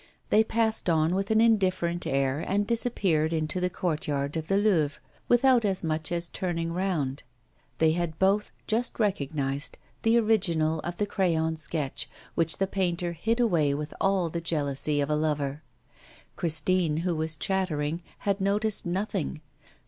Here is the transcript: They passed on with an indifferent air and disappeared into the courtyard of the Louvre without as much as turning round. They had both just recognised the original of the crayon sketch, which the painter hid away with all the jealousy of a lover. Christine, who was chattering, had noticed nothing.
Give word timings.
They 0.31 0.43
passed 0.43 0.89
on 0.89 1.13
with 1.13 1.29
an 1.29 1.39
indifferent 1.39 2.07
air 2.07 2.39
and 2.39 2.65
disappeared 2.65 3.31
into 3.31 3.59
the 3.59 3.69
courtyard 3.69 4.35
of 4.35 4.47
the 4.47 4.57
Louvre 4.57 4.99
without 5.27 5.63
as 5.63 5.83
much 5.83 6.11
as 6.11 6.27
turning 6.27 6.73
round. 6.73 7.21
They 7.77 7.91
had 7.91 8.17
both 8.17 8.51
just 8.65 8.99
recognised 8.99 9.77
the 10.01 10.17
original 10.17 10.79
of 10.79 10.97
the 10.97 11.05
crayon 11.05 11.55
sketch, 11.55 12.09
which 12.33 12.57
the 12.57 12.65
painter 12.65 13.11
hid 13.11 13.39
away 13.39 13.75
with 13.75 13.93
all 14.01 14.27
the 14.29 14.41
jealousy 14.41 15.01
of 15.01 15.09
a 15.11 15.15
lover. 15.15 15.61
Christine, 16.35 16.97
who 17.05 17.15
was 17.15 17.35
chattering, 17.35 18.01
had 18.25 18.41
noticed 18.41 18.87
nothing. 18.87 19.41